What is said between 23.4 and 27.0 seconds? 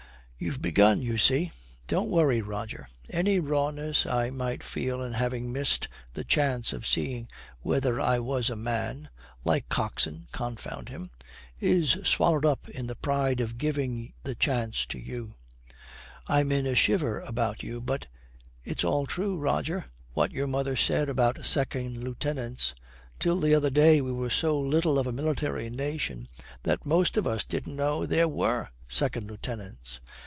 other day we were so little of a military nation that